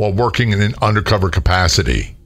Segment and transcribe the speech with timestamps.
[0.00, 2.16] while working in an undercover capacity.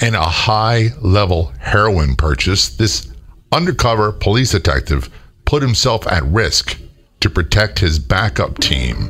[0.00, 3.12] In a high level heroin purchase, this
[3.52, 5.08] undercover police detective
[5.44, 6.80] put himself at risk
[7.20, 9.06] to protect his backup team,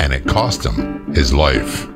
[0.00, 1.86] and it cost him his life.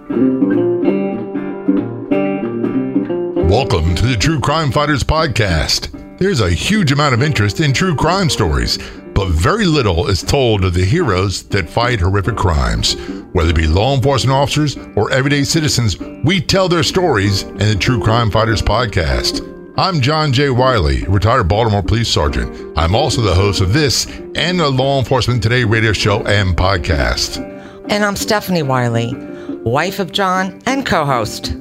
[3.48, 6.18] Welcome to the True Crime Fighters podcast.
[6.18, 8.78] There's a huge amount of interest in true crime stories,
[9.24, 12.94] but very little is told of the heroes that fight horrific crimes.
[13.32, 17.74] Whether it be law enforcement officers or everyday citizens, we tell their stories in the
[17.74, 19.40] True Crime Fighters podcast.
[19.78, 20.50] I'm John J.
[20.50, 22.76] Wiley, retired Baltimore police sergeant.
[22.76, 27.38] I'm also the host of this and the Law Enforcement Today radio show and podcast.
[27.88, 29.14] And I'm Stephanie Wiley,
[29.64, 31.54] wife of John and co host.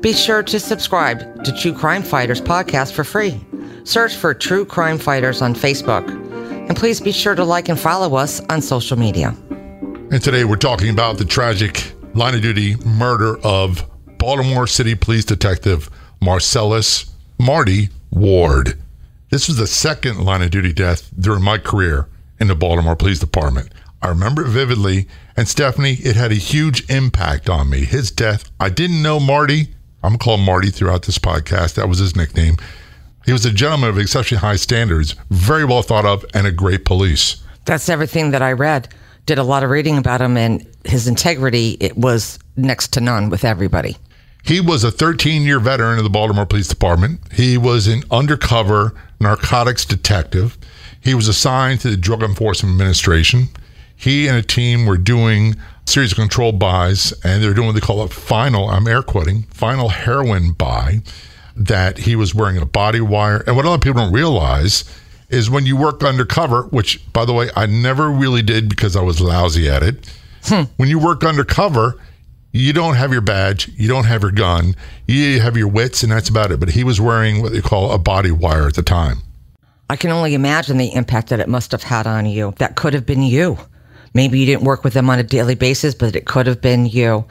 [0.00, 3.38] Be sure to subscribe to True Crime Fighters podcast for free.
[3.84, 6.25] Search for True Crime Fighters on Facebook.
[6.68, 9.28] And please be sure to like and follow us on social media.
[10.10, 13.84] And today we're talking about the tragic line of duty murder of
[14.18, 15.88] Baltimore City Police Detective
[16.20, 18.78] Marcellus Marty Ward.
[19.30, 22.08] This was the second line of duty death during my career
[22.40, 23.70] in the Baltimore Police Department.
[24.02, 27.84] I remember it vividly, and Stephanie, it had a huge impact on me.
[27.84, 29.68] His death, I didn't know Marty.
[30.02, 31.74] I'm going to call Marty throughout this podcast.
[31.74, 32.56] That was his nickname.
[33.26, 36.84] He was a gentleman of exceptionally high standards, very well thought of, and a great
[36.84, 37.42] police.
[37.64, 38.88] That's everything that I read.
[39.26, 43.28] Did a lot of reading about him, and his integrity it was next to none
[43.28, 43.96] with everybody.
[44.44, 47.20] He was a 13 year veteran of the Baltimore Police Department.
[47.32, 50.56] He was an undercover narcotics detective.
[51.00, 53.48] He was assigned to the Drug Enforcement Administration.
[53.96, 57.74] He and a team were doing a series of controlled buys, and they're doing what
[57.74, 61.02] they call a final, I'm air quoting, final heroin buy
[61.56, 63.42] that he was wearing a body wire.
[63.46, 64.84] And what a lot of people don't realize
[65.28, 69.02] is when you work undercover, which, by the way, I never really did because I
[69.02, 70.08] was lousy at it.
[70.44, 70.64] Hmm.
[70.76, 71.98] When you work undercover,
[72.52, 76.12] you don't have your badge, you don't have your gun, you have your wits, and
[76.12, 76.60] that's about it.
[76.60, 79.18] But he was wearing what they call a body wire at the time.
[79.88, 82.54] I can only imagine the impact that it must have had on you.
[82.58, 83.58] That could have been you.
[84.14, 86.86] Maybe you didn't work with them on a daily basis, but it could have been
[86.86, 87.26] you.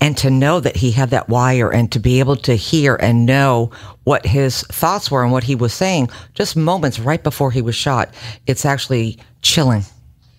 [0.00, 3.24] And to know that he had that wire and to be able to hear and
[3.24, 3.70] know
[4.04, 7.74] what his thoughts were and what he was saying just moments right before he was
[7.74, 8.12] shot,
[8.46, 9.84] it's actually chilling.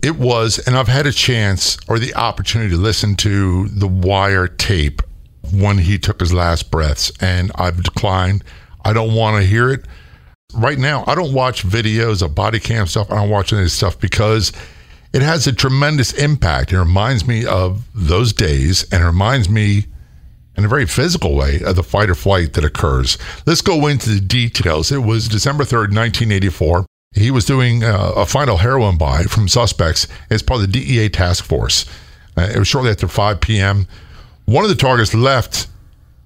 [0.03, 4.47] It was, and I've had a chance or the opportunity to listen to the wire
[4.47, 5.01] tape
[5.51, 8.43] when he took his last breaths, and I've declined.
[8.83, 9.85] I don't want to hear it.
[10.53, 13.11] Right now, I don't watch videos of body cam stuff.
[13.11, 14.51] I don't watch any of this stuff because
[15.15, 16.73] it has a tremendous impact.
[16.73, 19.85] It reminds me of those days and it reminds me
[20.57, 23.17] in a very physical way of the fight or flight that occurs.
[23.45, 24.91] Let's go into the details.
[24.91, 26.85] It was December 3rd, 1984.
[27.13, 31.07] He was doing uh, a final heroin buy from suspects as part of the DEA
[31.07, 31.85] task force.
[32.37, 33.87] Uh, it was shortly after 5 p.m.
[34.43, 35.67] One of the targets left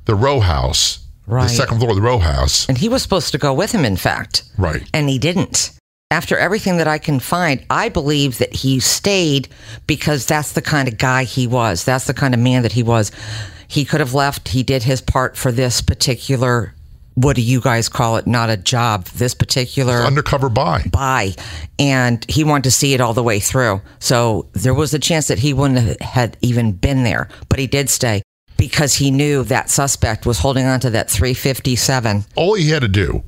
[0.06, 1.44] the row house, right.
[1.44, 2.68] the second floor of the row house.
[2.68, 4.46] And he was supposed to go with him, in fact.
[4.58, 4.90] Right.
[4.96, 5.79] And he didn't.
[6.12, 9.48] After everything that I can find, I believe that he stayed
[9.86, 11.84] because that's the kind of guy he was.
[11.84, 13.12] That's the kind of man that he was.
[13.68, 14.48] He could have left.
[14.48, 16.74] He did his part for this particular
[17.14, 18.26] what do you guys call it?
[18.26, 19.06] Not a job.
[19.06, 20.84] This particular undercover buy.
[20.90, 21.36] Buy.
[21.78, 23.82] And he wanted to see it all the way through.
[24.00, 27.90] So there was a chance that he wouldn't have even been there, but he did
[27.90, 28.22] stay
[28.56, 32.24] because he knew that suspect was holding on to that 357.
[32.36, 33.22] All he had to do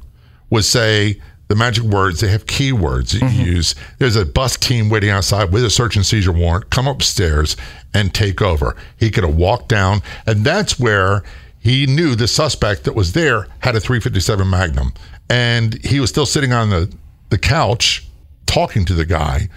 [0.50, 1.20] was say,
[1.52, 3.42] the magic words, they have keywords that you mm-hmm.
[3.42, 3.76] use.
[3.98, 6.70] There's a bus team waiting outside with a search and seizure warrant.
[6.70, 7.58] Come upstairs
[7.94, 8.78] and take over.
[8.96, 11.24] He could have walked down, and that's where
[11.60, 14.94] he knew the suspect that was there had a 357 Magnum,
[15.30, 16.90] and he was still sitting on the
[17.32, 18.08] the couch
[18.46, 19.50] talking to the guy,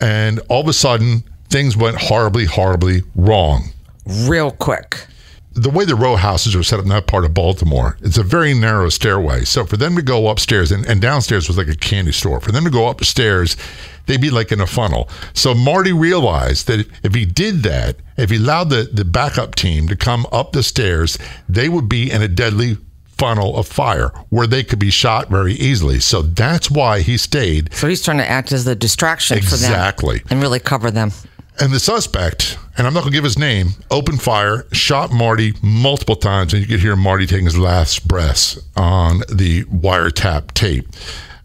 [0.00, 3.68] and all of a sudden things went horribly, horribly wrong.
[4.06, 4.93] Real quick
[5.54, 8.22] the way the row houses are set up in that part of Baltimore, it's a
[8.22, 9.44] very narrow stairway.
[9.44, 12.52] So for them to go upstairs, and, and downstairs was like a candy store, for
[12.52, 13.56] them to go upstairs,
[14.06, 15.08] they'd be like in a funnel.
[15.32, 19.86] So Marty realized that if he did that, if he allowed the, the backup team
[19.88, 21.18] to come up the stairs,
[21.48, 22.76] they would be in a deadly
[23.16, 26.00] funnel of fire where they could be shot very easily.
[26.00, 27.72] So that's why he stayed.
[27.72, 29.58] So he's trying to act as the distraction exactly.
[29.58, 29.72] for them.
[29.72, 30.22] Exactly.
[30.30, 31.12] And really cover them.
[31.60, 35.54] And the suspect, and I'm not going to give his name, opened fire, shot Marty
[35.62, 40.86] multiple times, and you could hear Marty taking his last breaths on the wiretap tape.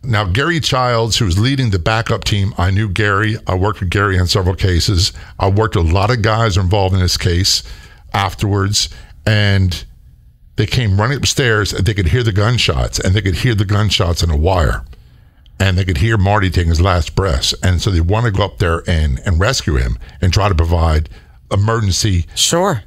[0.02, 3.38] Now, Gary Childs, who was leading the backup team, I knew Gary.
[3.48, 5.12] I worked with Gary on several cases.
[5.38, 7.64] I worked with a lot of guys involved in this case
[8.14, 8.90] afterwards,
[9.26, 9.86] and
[10.56, 13.66] they came running upstairs and they could hear the gunshots, and they could hear the
[13.66, 14.84] gunshots in a wire
[15.60, 17.54] and they could hear Marty taking his last breaths.
[17.62, 20.56] And so they want to go up there and, and rescue him and try to
[20.56, 21.10] provide
[21.52, 22.84] emergency sure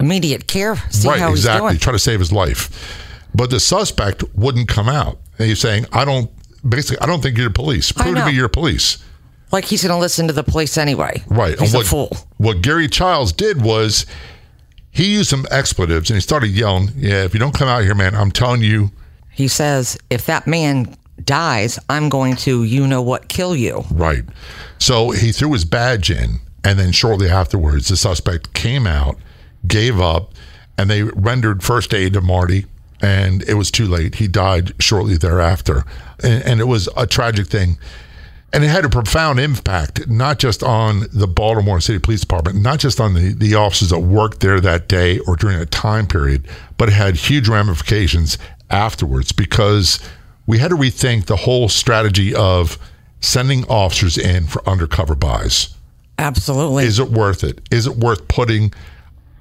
[0.00, 0.76] immediate care.
[0.90, 1.78] See right, how he's exactly.
[1.78, 3.00] Try to save his life.
[3.34, 5.18] But the suspect wouldn't come out.
[5.38, 6.30] And he's saying, I don't,
[6.68, 7.90] basically, I don't think you're police.
[7.90, 9.02] Prove to me you're police.
[9.50, 11.22] Like he's going to listen to the police anyway.
[11.28, 11.58] Right.
[11.58, 12.16] He's and a fool.
[12.38, 14.06] what Gary Childs did was
[14.90, 17.94] he used some expletives and he started yelling, Yeah, if you don't come out here,
[17.94, 18.90] man, I'm telling you,
[19.30, 23.84] He says, if that man dies, I'm going to, you know what, kill you.
[23.90, 24.24] Right.
[24.78, 29.16] So he threw his badge in, and then shortly afterwards, the suspect came out,
[29.66, 30.32] gave up,
[30.76, 32.66] and they rendered first aid to Marty,
[33.00, 34.16] and it was too late.
[34.16, 35.84] He died shortly thereafter.
[36.22, 37.78] And, and it was a tragic thing.
[38.52, 42.78] And it had a profound impact, not just on the Baltimore City Police Department, not
[42.78, 46.46] just on the, the officers that worked there that day or during that time period,
[46.78, 48.38] but it had huge ramifications
[48.70, 49.98] afterwards because
[50.46, 52.78] we had to rethink the whole strategy of
[53.20, 55.74] sending officers in for undercover buys.
[56.18, 56.84] Absolutely.
[56.84, 57.60] Is it worth it?
[57.70, 58.72] Is it worth putting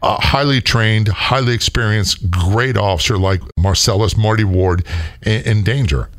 [0.02, 4.86] a highly trained, highly experienced, great officer like Marcellus Marty Ward
[5.22, 6.10] in, in danger?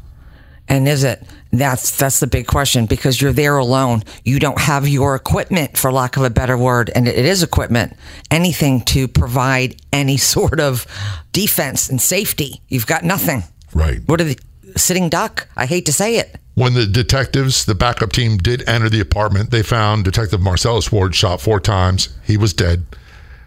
[0.68, 1.22] And is it?
[1.52, 4.02] That's that's the big question because you're there alone.
[4.24, 7.96] You don't have your equipment, for lack of a better word, and it is equipment.
[8.30, 10.86] Anything to provide any sort of
[11.32, 12.62] defense and safety.
[12.68, 13.44] You've got nothing.
[13.74, 14.00] Right.
[14.06, 14.38] What are the
[14.76, 15.48] sitting duck?
[15.56, 16.36] I hate to say it.
[16.54, 21.14] When the detectives, the backup team, did enter the apartment, they found Detective Marcellus Ward
[21.14, 22.16] shot four times.
[22.24, 22.84] He was dead.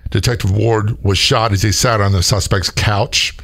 [0.09, 3.37] Detective Ward was shot as he sat on the suspect's couch.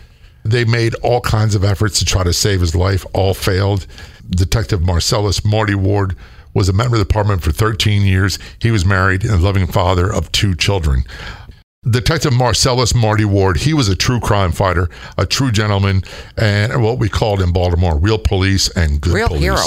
[0.44, 3.88] They made all kinds of efforts to try to save his life, all failed.
[4.30, 6.16] Detective Marcellus Marty Ward
[6.54, 8.38] was a member of the department for 13 years.
[8.60, 11.04] He was married and a loving father of two children.
[11.90, 16.02] Detective Marcellus Marty Ward, he was a true crime fighter, a true gentleman,
[16.38, 19.44] and what we called in Baltimore, real police and good Real police.
[19.44, 19.58] hero.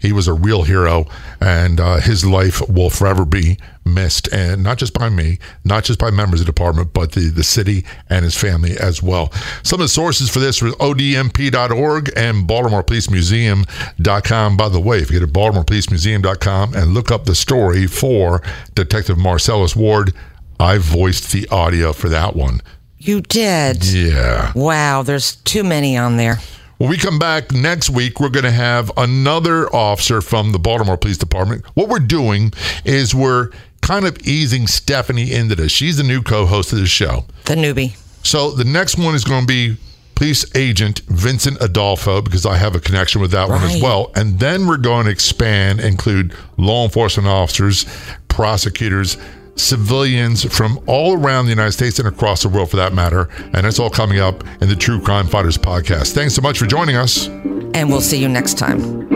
[0.00, 1.06] He was a real hero,
[1.40, 5.98] and uh, his life will forever be missed, and not just by me, not just
[5.98, 9.32] by members of the department, but the, the city and his family as well.
[9.62, 14.56] Some of the sources for this were odmp.org and baltimorepolicemuseum.com.
[14.56, 18.42] By the way, if you go to baltimorepolicemuseum.com and look up the story for
[18.74, 20.12] Detective Marcellus Ward,
[20.60, 22.60] I voiced the audio for that one.
[22.98, 23.84] You did.
[23.84, 24.52] Yeah.
[24.54, 26.38] Wow, there's too many on there.
[26.78, 30.96] When we come back next week, we're going to have another officer from the Baltimore
[30.96, 31.64] Police Department.
[31.74, 32.52] What we're doing
[32.84, 33.50] is we're
[33.82, 35.72] kind of easing Stephanie into this.
[35.72, 37.24] She's the new co host of the show.
[37.46, 37.96] The newbie.
[38.24, 39.76] So the next one is going to be
[40.14, 44.10] Police Agent Vincent Adolfo because I have a connection with that one as well.
[44.14, 47.86] And then we're going to expand, include law enforcement officers,
[48.28, 49.16] prosecutors,
[49.58, 53.28] civilians from all around the United States and across the world for that matter.
[53.52, 56.14] And it's all coming up in the True Crime Fighters podcast.
[56.14, 57.28] Thanks so much for joining us.
[57.28, 59.07] And we'll see you next time.